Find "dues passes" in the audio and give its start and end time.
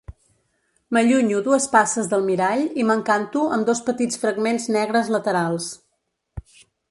1.47-2.09